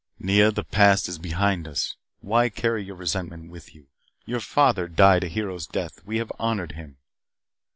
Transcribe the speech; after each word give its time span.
"Nea, 0.17 0.49
the 0.49 0.63
past 0.63 1.07
is 1.07 1.19
behind 1.19 1.67
us. 1.67 1.95
Why 2.21 2.49
carry 2.49 2.83
your 2.83 2.95
resentment 2.95 3.51
with 3.51 3.75
you? 3.75 3.85
Your 4.25 4.39
father 4.39 4.87
died 4.87 5.23
a 5.23 5.27
hero's 5.27 5.67
death. 5.67 6.03
We 6.03 6.17
have 6.17 6.31
honored 6.39 6.71
him." 6.71 6.97